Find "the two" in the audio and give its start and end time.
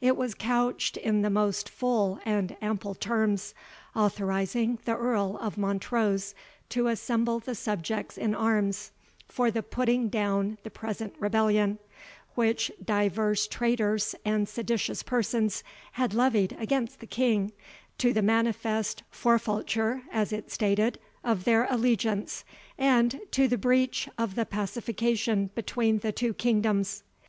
25.98-26.32